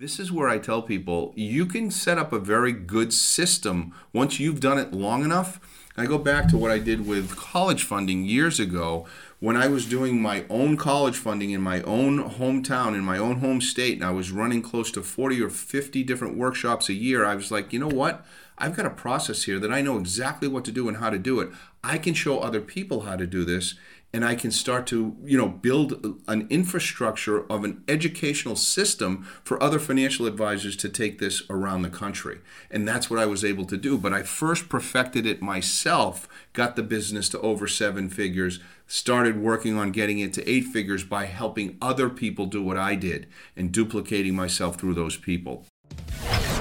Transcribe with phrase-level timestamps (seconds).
[0.00, 4.40] This is where I tell people you can set up a very good system once
[4.40, 5.60] you've done it long enough.
[5.94, 9.06] I go back to what I did with college funding years ago
[9.40, 13.40] when I was doing my own college funding in my own hometown, in my own
[13.40, 17.26] home state, and I was running close to 40 or 50 different workshops a year.
[17.26, 18.24] I was like, you know what?
[18.56, 21.18] I've got a process here that I know exactly what to do and how to
[21.18, 21.50] do it.
[21.84, 23.74] I can show other people how to do this
[24.12, 29.62] and I can start to, you know, build an infrastructure of an educational system for
[29.62, 32.40] other financial advisors to take this around the country.
[32.70, 33.96] And that's what I was able to do.
[33.96, 39.78] But I first perfected it myself, got the business to over seven figures, started working
[39.78, 43.70] on getting it to eight figures by helping other people do what I did and
[43.70, 45.66] duplicating myself through those people.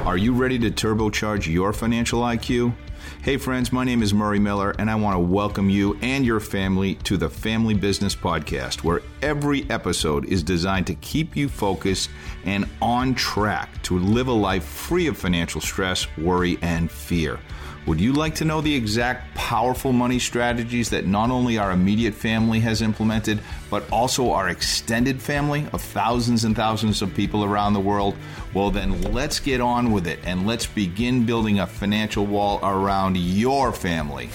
[0.05, 2.73] Are you ready to turbocharge your financial IQ?
[3.21, 6.39] Hey, friends, my name is Murray Miller, and I want to welcome you and your
[6.39, 12.09] family to the Family Business Podcast, where every episode is designed to keep you focused
[12.45, 17.41] and on track to live a life free of financial stress, worry, and fear.
[17.85, 22.13] Would you like to know the exact powerful money strategies that not only our immediate
[22.13, 27.73] family has implemented, but also our extended family of thousands and thousands of people around
[27.73, 28.15] the world?
[28.53, 33.17] Well, then let's get on with it and let's begin building a financial wall around
[33.17, 34.29] your family.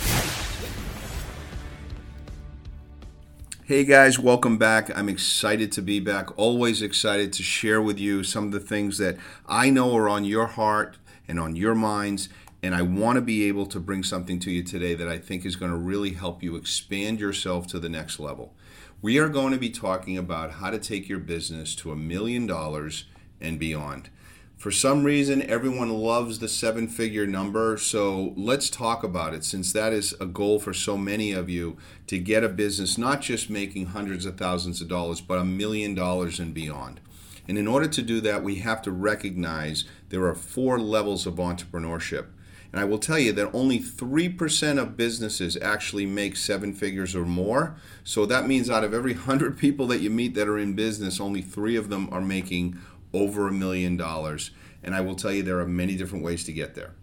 [3.67, 4.95] Hey guys, welcome back.
[4.97, 6.37] I'm excited to be back.
[6.39, 10.25] Always excited to share with you some of the things that I know are on
[10.25, 10.97] your heart
[11.29, 12.29] and on your minds
[12.65, 15.45] and I want to be able to bring something to you today that I think
[15.45, 18.55] is going to really help you expand yourself to the next level.
[19.03, 22.47] We are going to be talking about how to take your business to a million
[22.47, 23.05] dollars
[23.39, 24.09] and beyond.
[24.57, 29.71] For some reason, everyone loves the seven figure number, so let's talk about it since
[29.75, 33.51] that is a goal for so many of you to get a business not just
[33.51, 37.03] making hundreds of thousands of dollars, but a million dollars and beyond.
[37.47, 41.35] And in order to do that, we have to recognize there are four levels of
[41.35, 42.29] entrepreneurship.
[42.75, 47.25] And I will tell you that only 3% of businesses actually make seven figures or
[47.25, 47.77] more.
[48.03, 51.21] So that means out of every 100 people that you meet that are in business,
[51.21, 52.77] only three of them are making
[53.13, 54.51] over a million dollars.
[54.83, 56.95] And I will tell you there are many different ways to get there.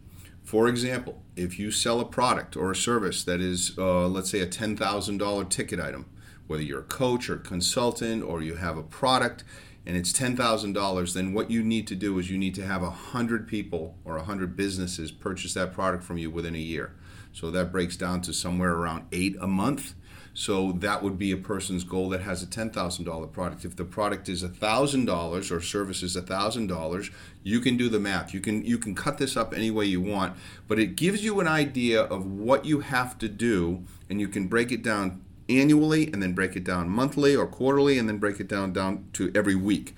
[0.44, 4.42] For example, if you sell a product or a service that is, uh, let's say,
[4.42, 6.06] a $10,000 ticket item,
[6.48, 9.46] whether you're a coach or consultant or you have a product
[9.86, 13.48] and it's $10,000, then what you need to do is you need to have 100
[13.48, 16.94] people or 100 businesses purchase that product from you within a year.
[17.34, 19.96] So that breaks down to somewhere around eight a month.
[20.34, 23.66] So that would be a person's goal that has a $10,000 product.
[23.66, 27.12] If the product is $1,000 or service is $1,000,
[27.44, 28.34] you can do the math.
[28.34, 30.38] You can you can cut this up any way you want,
[30.68, 34.48] but it gives you an idea of what you have to do and you can
[34.48, 35.22] break it down
[35.60, 39.06] annually and then break it down monthly or quarterly and then break it down down
[39.14, 39.96] to every week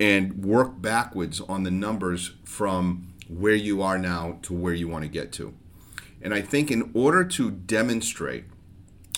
[0.00, 5.04] and work backwards on the numbers from where you are now to where you want
[5.04, 5.54] to get to.
[6.20, 8.44] And I think in order to demonstrate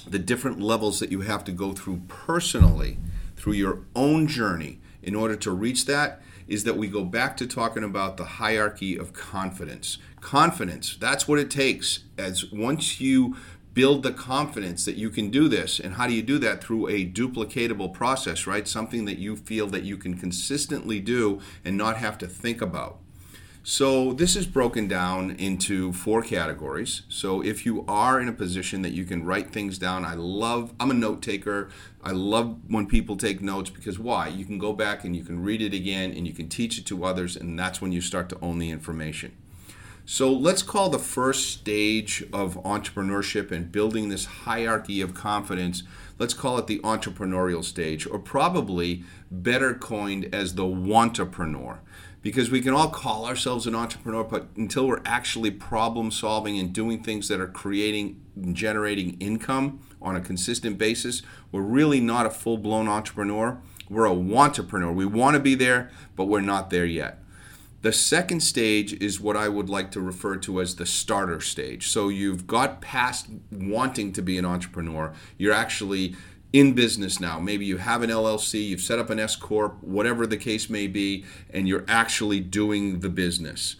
[0.06, 2.98] the different levels that you have to go through personally
[3.36, 7.46] through your own journey in order to reach that is that we go back to
[7.46, 9.98] talking about the hierarchy of confidence.
[10.20, 12.00] Confidence, that's what it takes.
[12.18, 13.36] As once you
[13.74, 15.78] build the confidence that you can do this.
[15.78, 16.62] And how do you do that?
[16.62, 18.66] Through a duplicatable process, right?
[18.66, 22.98] Something that you feel that you can consistently do and not have to think about.
[23.66, 27.00] So, this is broken down into four categories.
[27.08, 30.74] So, if you are in a position that you can write things down, I love,
[30.78, 31.70] I'm a note taker.
[32.02, 34.28] I love when people take notes because why?
[34.28, 36.84] You can go back and you can read it again and you can teach it
[36.88, 39.34] to others, and that's when you start to own the information.
[40.06, 45.82] So let's call the first stage of entrepreneurship and building this hierarchy of confidence,
[46.18, 51.78] let's call it the entrepreneurial stage, or probably better coined as the wantrepreneur.
[52.20, 56.70] Because we can all call ourselves an entrepreneur, but until we're actually problem solving and
[56.70, 62.26] doing things that are creating and generating income on a consistent basis, we're really not
[62.26, 63.58] a full blown entrepreneur.
[63.88, 64.94] We're a wantrepreneur.
[64.94, 67.23] We want to be there, but we're not there yet.
[67.84, 71.88] The second stage is what I would like to refer to as the starter stage.
[71.88, 76.16] So you've got past wanting to be an entrepreneur, you're actually
[76.50, 77.38] in business now.
[77.38, 80.86] Maybe you have an LLC, you've set up an S corp, whatever the case may
[80.86, 83.76] be, and you're actually doing the business.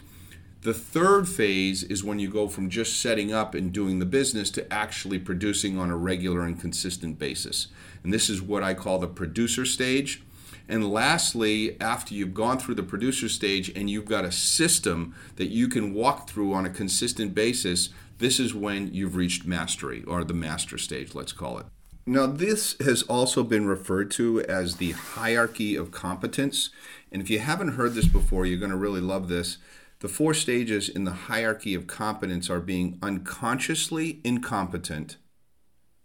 [0.61, 4.51] The third phase is when you go from just setting up and doing the business
[4.51, 7.69] to actually producing on a regular and consistent basis.
[8.03, 10.23] And this is what I call the producer stage.
[10.69, 15.49] And lastly, after you've gone through the producer stage and you've got a system that
[15.49, 20.25] you can walk through on a consistent basis, this is when you've reached mastery or
[20.25, 21.67] the master stage, let's call it.
[22.07, 26.71] Now, this has also been referred to as the hierarchy of competence.
[27.11, 29.57] And if you haven't heard this before, you're going to really love this.
[30.01, 35.17] The four stages in the hierarchy of competence are being unconsciously incompetent,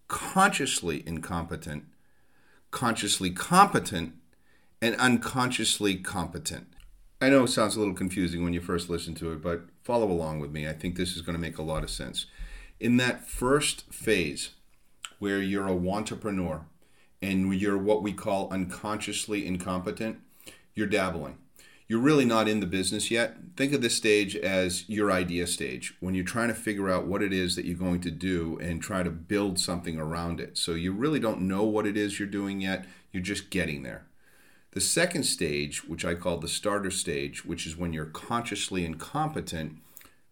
[0.08, 1.84] consciously incompetent,
[2.72, 4.14] consciously competent,
[4.82, 6.68] and unconsciously competent.
[7.22, 10.10] I know it sounds a little confusing when you first listen to it, but follow
[10.10, 10.68] along with me.
[10.68, 12.28] I think this is going to make a lot of sense.
[12.80, 14.52] In that first phase,
[15.20, 16.66] where you're a entrepreneur
[17.22, 20.20] and you're what we call unconsciously incompetent,
[20.74, 21.38] you're dabbling.
[21.90, 23.36] You're really not in the business yet.
[23.58, 27.24] Think of this stage as your idea stage when you're trying to figure out what
[27.24, 30.58] it is that you're going to do and try to build something around it.
[30.58, 34.06] So you really don't know what it is you're doing yet, you're just getting there.
[34.72, 39.78] The second stage, which I call the starter stage, which is when you're consciously incompetent,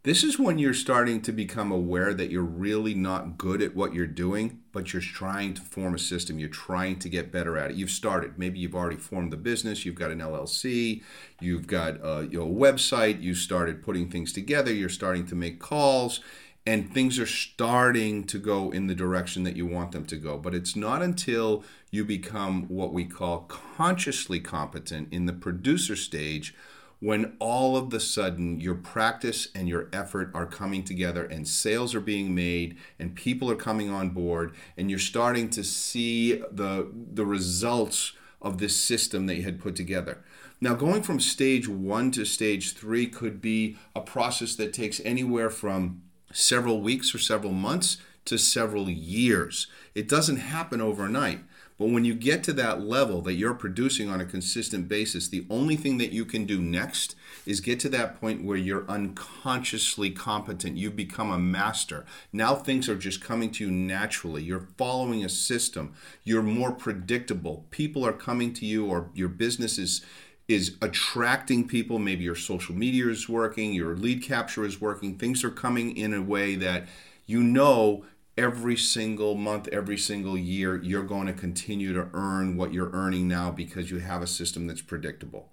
[0.03, 3.93] this is when you're starting to become aware that you're really not good at what
[3.93, 6.39] you're doing, but you're trying to form a system.
[6.39, 7.77] You're trying to get better at it.
[7.77, 8.37] You've started.
[8.39, 9.85] Maybe you've already formed the business.
[9.85, 11.03] You've got an LLC.
[11.41, 13.21] You've got uh, a, you know, website.
[13.21, 14.71] You started putting things together.
[14.71, 16.21] You're starting to make calls,
[16.65, 20.37] and things are starting to go in the direction that you want them to go.
[20.37, 21.65] But it's not until
[21.97, 26.55] you become what we call consciously competent in the producer stage
[26.99, 31.93] when all of the sudden your practice and your effort are coming together and sales
[31.93, 36.89] are being made and people are coming on board and you're starting to see the
[37.13, 40.23] the results of this system that you had put together.
[40.61, 45.49] Now, going from stage one to stage three could be a process that takes anywhere
[45.49, 46.01] from
[46.31, 49.67] several weeks or several months to several years.
[49.95, 51.41] It doesn't happen overnight.
[51.77, 55.45] But when you get to that level that you're producing on a consistent basis, the
[55.49, 57.15] only thing that you can do next
[57.45, 60.77] is get to that point where you're unconsciously competent.
[60.77, 62.05] You've become a master.
[62.33, 64.43] Now things are just coming to you naturally.
[64.43, 65.93] You're following a system.
[66.23, 67.65] You're more predictable.
[67.69, 70.03] People are coming to you, or your business is
[70.47, 71.99] is attracting people.
[71.99, 75.17] Maybe your social media is working, your lead capture is working.
[75.17, 76.87] Things are coming in a way that
[77.25, 78.05] you know
[78.37, 83.27] every single month, every single year, you're going to continue to earn what you're earning
[83.27, 85.49] now because you have a system that's predictable.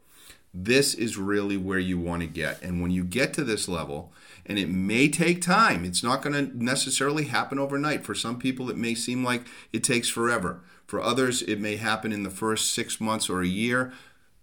[0.53, 2.63] This is really where you want to get.
[2.63, 4.13] And when you get to this level,
[4.47, 8.05] and it may take time, it's not going to necessarily happen overnight.
[8.05, 10.61] For some people, it may seem like it takes forever.
[10.87, 13.93] For others, it may happen in the first six months or a year,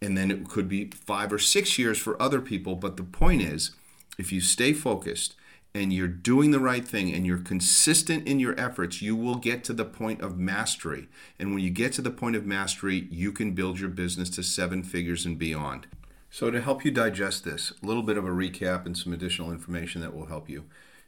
[0.02, 2.76] and then it could be five or six years for other people.
[2.76, 3.72] But the point is,
[4.18, 5.36] if you stay focused,
[5.74, 9.64] and you're doing the right thing and you're consistent in your efforts, you will get
[9.66, 11.08] to the point of mastery.
[11.40, 14.44] And when you get to the point of mastery, you can build your business to
[14.44, 15.88] seven figures and beyond.
[16.30, 19.52] So, to help you digest this, a little bit of a recap and some additional
[19.52, 20.64] information that will help you.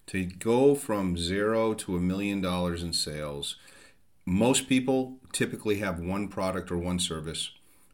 [0.08, 3.56] To go from zero to a million dollars in sales,
[4.26, 7.52] most people typically have one product or one service.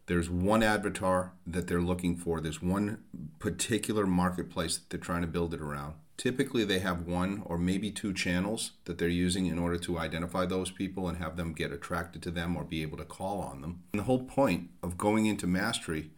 [0.10, 3.04] There's one avatar that they're looking for, there's one
[3.40, 7.92] particular marketplace that they're trying to build it around Typically, they have one or maybe
[7.92, 11.72] two channels that they're using in order to identify those people and have them get
[11.72, 13.84] attracted to them or be able to call on them.
[13.94, 16.12] And the whole point of going into mastery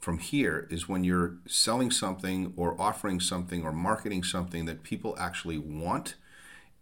[0.00, 5.14] from here is when you're selling something or offering something or marketing something that people
[5.16, 6.16] actually want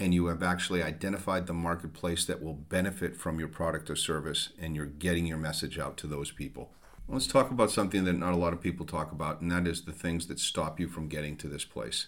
[0.01, 4.51] and you have actually identified the marketplace that will benefit from your product or service
[4.61, 6.73] and you're getting your message out to those people.
[7.09, 9.83] Let's talk about something that not a lot of people talk about, and that is
[9.83, 12.07] the things that stop you from getting to this place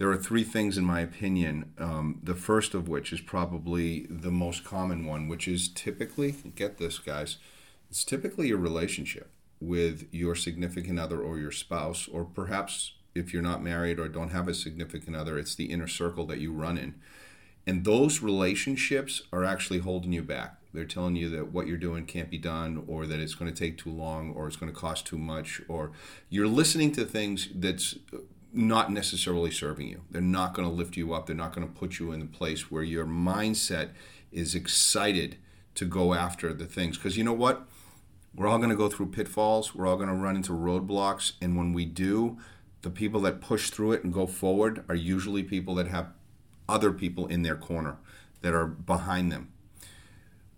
[0.00, 1.74] there are three things, in my opinion.
[1.76, 6.78] Um, the first of which is probably the most common one, which is typically, get
[6.78, 7.36] this, guys,
[7.90, 13.42] it's typically your relationship with your significant other or your spouse, or perhaps if you're
[13.42, 16.78] not married or don't have a significant other, it's the inner circle that you run
[16.78, 16.94] in.
[17.66, 20.56] And those relationships are actually holding you back.
[20.72, 23.58] They're telling you that what you're doing can't be done, or that it's going to
[23.58, 25.92] take too long, or it's going to cost too much, or
[26.28, 27.96] you're listening to things that's
[28.52, 30.02] not necessarily serving you.
[30.10, 31.26] They're not going to lift you up.
[31.26, 33.90] They're not going to put you in the place where your mindset
[34.32, 35.36] is excited
[35.74, 36.96] to go after the things.
[36.96, 37.68] Because you know what?
[38.34, 39.74] We're all going to go through pitfalls.
[39.74, 41.32] We're all going to run into roadblocks.
[41.42, 42.38] And when we do,
[42.82, 46.12] the people that push through it and go forward are usually people that have
[46.68, 47.96] other people in their corner
[48.42, 49.52] that are behind them.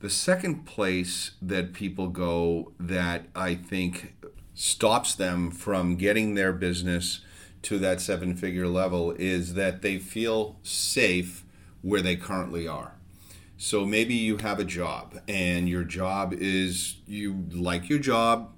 [0.00, 4.14] The second place that people go that I think
[4.54, 7.20] stops them from getting their business
[7.62, 11.44] to that seven figure level is that they feel safe
[11.80, 12.94] where they currently are.
[13.56, 18.52] So maybe you have a job and your job is you like your job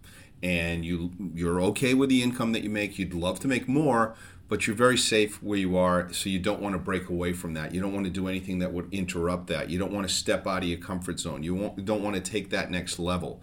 [0.45, 2.99] and you you're okay with the income that you make.
[2.99, 4.15] You'd love to make more,
[4.49, 7.55] but you're very safe where you are, so you don't want to break away from
[7.55, 7.75] that.
[7.75, 9.71] You don't want to do anything that would interrupt that.
[9.71, 11.43] You don't want to step out of your comfort zone.
[11.43, 13.41] You, don't want to take that next level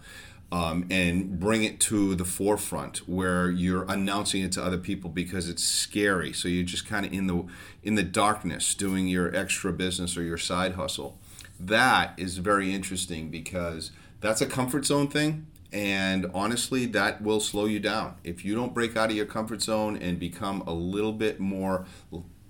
[0.52, 5.48] um, and bring it to the forefront where you're announcing it to other people because
[5.48, 6.32] it's scary.
[6.32, 7.44] So you're just kind of in the
[7.82, 11.18] in the darkness doing your extra business or your side hustle.
[11.58, 13.90] That is very interesting because
[14.20, 15.48] that's a comfort zone thing.
[15.72, 18.16] And honestly, that will slow you down.
[18.24, 21.86] If you don't break out of your comfort zone and become a little bit more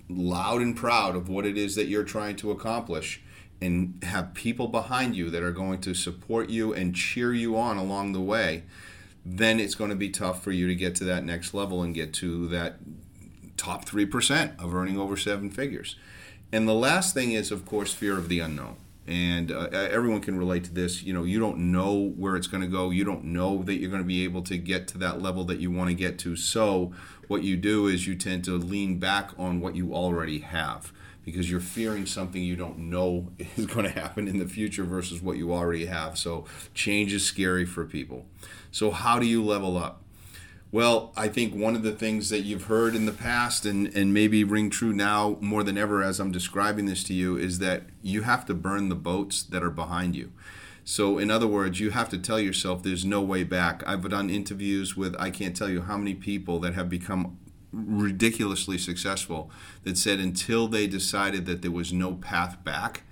[0.09, 3.23] loud and proud of what it is that you're trying to accomplish,
[3.62, 7.76] and have people behind you that are going to support you and cheer you on
[7.76, 8.64] along the way,
[9.25, 11.95] then it's going to be tough for you to get to that next level and
[11.95, 12.79] get to that
[13.57, 15.95] top 3% of earning over seven figures.
[16.50, 18.76] And the last thing is, of course, fear of the unknown.
[19.06, 21.02] And uh, everyone can relate to this.
[21.02, 22.90] You know, you don't know where it's going to go.
[22.90, 25.59] You don't know that you're going to be able to get to that level that
[25.59, 26.37] you want to get to.
[26.37, 26.92] So,
[27.26, 30.92] what you do is you tend to lean back on what you already have
[31.25, 35.21] because you're fearing something you don't know is going to happen in the future versus
[35.21, 36.18] what you already have.
[36.18, 36.44] So
[36.75, 38.26] change is scary for people.
[38.71, 40.02] So, how do you level up?
[40.73, 44.14] Well, I think one of the things that you've heard in the past and, and
[44.14, 47.83] maybe ring true now more than ever as I'm describing this to you is that
[48.00, 50.33] you have to burn the boats that are behind you.
[50.83, 53.83] So, in other words, you have to tell yourself there's no way back.
[53.87, 57.38] I've done interviews with I can't tell you how many people that have become
[57.71, 59.50] ridiculously successful
[59.85, 63.02] that said until they decided that there was no path back,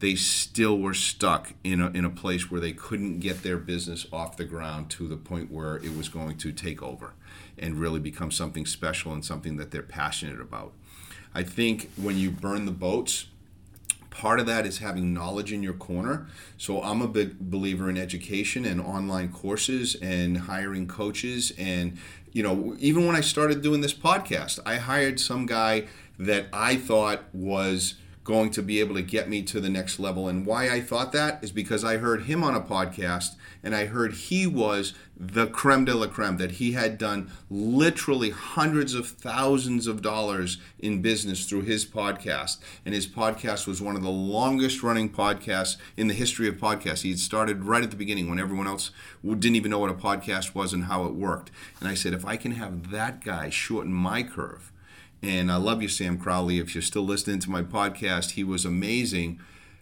[0.00, 4.06] they still were stuck in a, in a place where they couldn't get their business
[4.12, 7.14] off the ground to the point where it was going to take over
[7.58, 10.72] and really become something special and something that they're passionate about.
[11.34, 13.26] I think when you burn the boats,
[14.10, 16.28] part of that is having knowledge in your corner.
[16.56, 21.98] So I'm a big believer in education and online courses and hiring coaches and
[22.32, 25.86] you know, even when I started doing this podcast, I hired some guy
[26.18, 27.94] that I thought was
[28.28, 30.28] going to be able to get me to the next level.
[30.28, 33.86] And why I thought that is because I heard him on a podcast and I
[33.86, 39.08] heard he was the creme de la creme, that he had done literally hundreds of
[39.08, 42.58] thousands of dollars in business through his podcast.
[42.84, 47.00] And his podcast was one of the longest running podcasts in the history of podcasts.
[47.00, 48.90] He had started right at the beginning when everyone else
[49.24, 51.50] didn't even know what a podcast was and how it worked.
[51.80, 54.70] And I said, if I can have that guy shorten my curve,
[55.22, 56.58] and I love you, Sam Crowley.
[56.58, 59.40] If you're still listening to my podcast, he was amazing.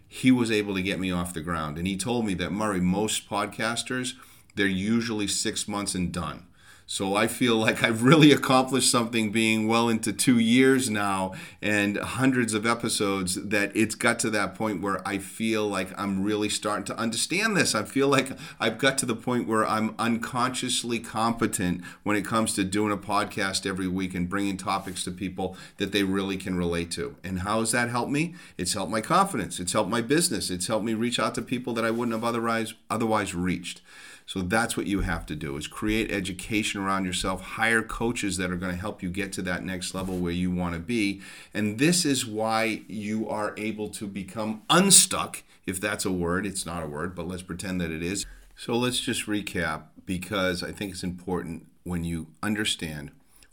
[0.08, 1.78] He was able to get me off the ground.
[1.78, 4.14] And he told me that, Murray, most podcasters,
[4.54, 6.46] they're usually six months and done.
[6.88, 11.96] So I feel like I've really accomplished something being well into two years now and
[11.96, 16.48] hundreds of episodes that it's got to that point where I feel like I'm really
[16.48, 17.74] starting to understand this.
[17.74, 22.54] I feel like I've got to the point where I'm unconsciously competent when it comes
[22.54, 26.56] to doing a podcast every week and bringing topics to people that they really can
[26.56, 27.16] relate to.
[27.24, 28.36] And how has that helped me?
[28.56, 29.58] It's helped my confidence.
[29.58, 30.50] It's helped my business.
[30.50, 33.80] It's helped me reach out to people that I wouldn't have otherwise otherwise reached.
[34.26, 38.50] So that's what you have to do is create education around yourself, hire coaches that
[38.50, 41.22] are going to help you get to that next level where you want to be.
[41.54, 46.44] And this is why you are able to become unstuck, if that's a word.
[46.44, 48.26] It's not a word, but let's pretend that it is.
[48.56, 53.12] So let's just recap because I think it's important when you understand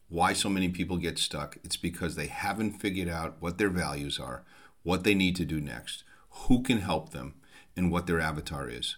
[0.10, 1.58] why so many people get stuck.
[1.64, 4.44] It's because they haven't figured out what their values are,
[4.82, 7.36] what they need to do next, who can help them,
[7.76, 8.98] and what their avatar is.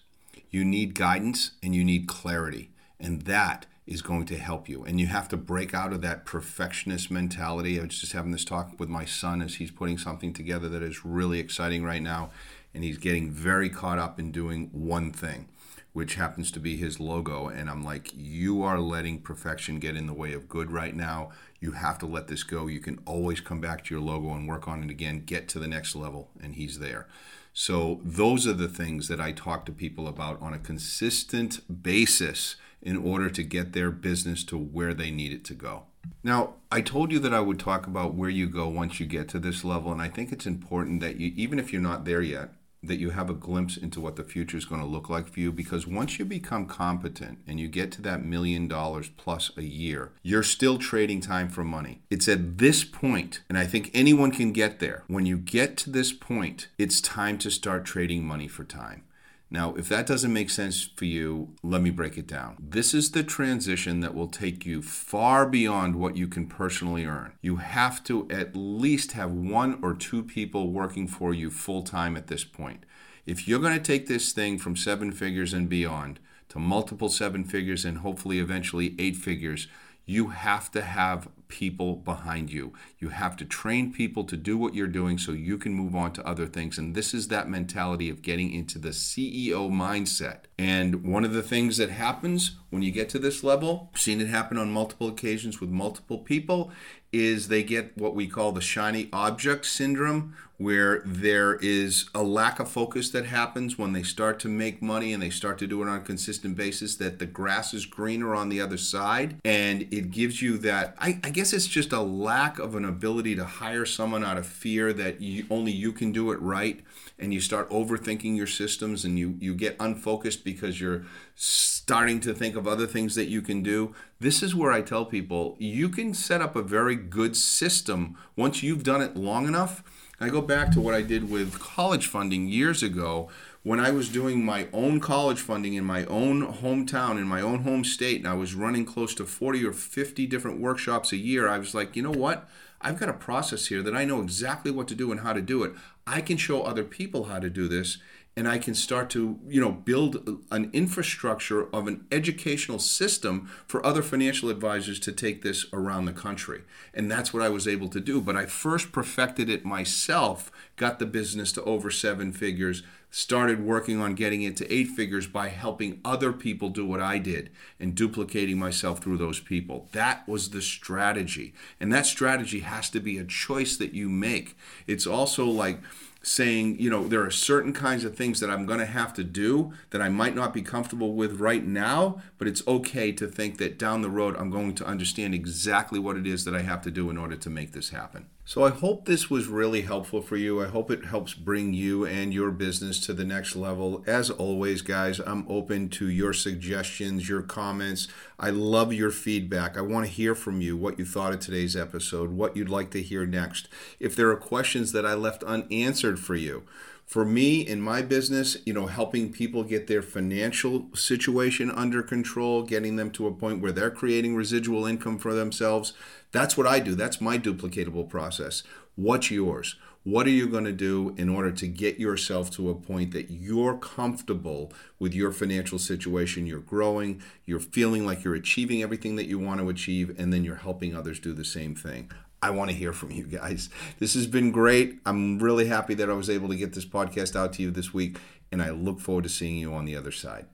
[0.56, 2.70] You need guidance and you need clarity.
[2.98, 4.86] And that is going to help you.
[4.86, 7.78] And you have to break out of that perfectionist mentality.
[7.78, 10.82] I was just having this talk with my son as he's putting something together that
[10.82, 12.30] is really exciting right now.
[12.74, 15.50] And he's getting very caught up in doing one thing,
[15.96, 17.48] which happens to be his logo.
[17.48, 21.30] And I'm like, you are letting perfection get in the way of good right now.
[21.62, 22.68] You have to let this go.
[22.68, 25.60] You can always come back to your logo and work on it again, get to
[25.60, 26.32] the next level.
[26.44, 27.08] And he's there.
[27.54, 32.58] So, those are the things that I talk to people about on a consistent basis
[32.82, 35.84] in order to get their business to where they need it to go.
[36.26, 39.30] Now, I told you that I would talk about where you go once you get
[39.30, 42.22] to this level, and I think it's important that you, even if you're not there
[42.22, 42.50] yet,
[42.88, 45.40] that you have a glimpse into what the future is going to look like for
[45.40, 49.64] you because once you become competent and you get to that million dollars plus a
[49.64, 52.02] year, you're still trading time for money.
[52.10, 55.04] It's at this point, and I think anyone can get there.
[55.08, 59.04] When you get to this point, it's time to start trading money for time.
[59.50, 62.58] Now, if that doesn't make sense for you, let me break it down.
[62.60, 67.34] This is the transition that will take you far beyond what you can personally earn.
[67.42, 72.18] You have to at least have one or two people working for you full time
[72.18, 72.86] at this point.
[73.26, 77.44] If you're going to take this thing from seven figures and beyond to multiple seven
[77.44, 79.68] figures and hopefully eventually eight figures,
[80.06, 82.74] you have to have people behind you.
[83.00, 86.12] You have to train people to do what you're doing so you can move on
[86.14, 86.78] to other things.
[86.78, 90.40] And this is that mentality of getting into the CEO mindset.
[90.60, 94.28] And one of the things that happens when you get to this level, seen it
[94.28, 96.74] happen on multiple occasions with multiple people,
[97.14, 102.60] is they get what we call the shiny object syndrome, where there is a lack
[102.60, 105.82] of focus that happens when they start to make money and they start to do
[105.82, 109.38] it on a consistent basis, that the grass is greener on the other side.
[109.46, 113.36] And it gives you that, I, I guess it's just a lack of an ability
[113.36, 116.84] to hire someone out of fear that you, only you can do it right.
[117.20, 122.34] And you start overthinking your systems and you, you get unfocused because you're starting to
[122.34, 123.94] think of other things that you can do.
[124.20, 128.64] This is where I tell people you can set up a very good system once
[128.64, 129.84] you've done it long enough
[130.20, 133.30] I go back to what I did with college funding years ago
[133.66, 137.64] when I was doing my own college funding in my own hometown, in my own
[137.64, 141.50] home state, and I was running close to 40 or 50 different workshops a year.
[141.50, 142.48] I was like, you know what?
[142.80, 145.42] I've got a process here that I know exactly what to do and how to
[145.42, 145.74] do it.
[146.06, 147.98] I can show other people how to do this
[148.38, 153.86] and I can start to, you know, build an infrastructure of an educational system for
[153.86, 156.64] other financial advisors to take this around the country.
[156.94, 158.20] And that's what I was able to do.
[158.20, 164.02] But I first perfected it myself, got the business to over seven figures, started working
[164.02, 167.50] on getting it to eight figures by helping other people do what I did
[167.80, 169.88] and duplicating myself through those people.
[169.94, 171.54] That was the strategy.
[171.80, 174.58] And that strategy has to be a choice that you make.
[174.86, 175.80] It's also like,
[176.26, 179.24] saying, you know, there are certain kinds of things that I'm going to have to
[179.24, 183.60] do that I might not be comfortable with right now, but it's okay to think
[183.60, 186.82] that down the road I'm going to understand exactly what it is that I have
[186.82, 188.26] to do in order to make this happen.
[188.48, 190.62] So I hope this was really helpful for you.
[190.62, 194.04] I hope it helps bring you and your business to the next level.
[194.06, 198.08] As always, guys, I'm open to your suggestions, your comments.
[198.38, 199.80] I love your feedback.
[199.80, 202.92] I want to hear from you what you thought of today's episode, what you'd like
[202.92, 203.68] to hear next.
[204.00, 206.66] If there are questions that I left unanswered for you,
[207.06, 212.64] for me in my business, you know, helping people get their financial situation under control,
[212.64, 215.94] getting them to a point where they're creating residual income for themselves,
[216.32, 216.96] that's what I do.
[216.96, 218.64] That's my duplicatable process.
[218.96, 219.76] What's yours?
[220.04, 223.32] What are you going to do in order to get yourself to a point that
[223.32, 226.46] you're comfortable with your financial situation?
[226.46, 230.44] You're growing, you're feeling like you're achieving everything that you want to achieve, and then
[230.44, 232.12] you're helping others do the same thing.
[232.46, 233.70] I want to hear from you guys.
[233.98, 235.00] This has been great.
[235.04, 237.92] I'm really happy that I was able to get this podcast out to you this
[237.92, 238.20] week,
[238.52, 240.46] and I look forward to seeing you on the other side.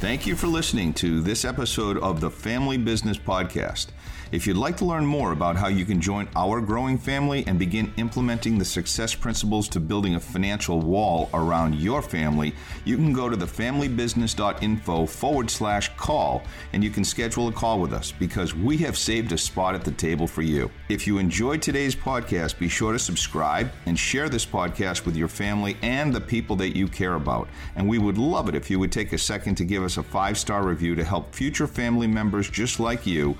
[0.00, 3.90] Thank you for listening to this episode of the Family Business Podcast.
[4.32, 7.58] If you'd like to learn more about how you can join our growing family and
[7.58, 12.54] begin implementing the success principles to building a financial wall around your family,
[12.86, 17.92] you can go to thefamilybusiness.info forward slash call and you can schedule a call with
[17.92, 20.70] us because we have saved a spot at the table for you.
[20.88, 25.28] If you enjoyed today's podcast, be sure to subscribe and share this podcast with your
[25.28, 27.48] family and the people that you care about.
[27.76, 30.02] And we would love it if you would take a second to give us a
[30.02, 33.36] five star review to help future family members just like you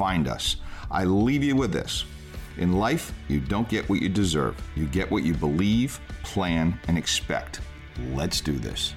[0.00, 0.56] find us.
[0.90, 2.06] I leave you with this.
[2.56, 4.56] In life, you don't get what you deserve.
[4.74, 7.60] You get what you believe, plan, and expect.
[8.14, 8.94] Let's do this.